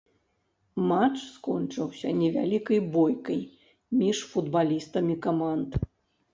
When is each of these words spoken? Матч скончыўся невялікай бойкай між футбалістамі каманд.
Матч 0.91 1.17
скончыўся 1.33 2.09
невялікай 2.23 2.79
бойкай 2.97 3.39
між 4.01 4.17
футбалістамі 4.35 5.15
каманд. 5.31 5.83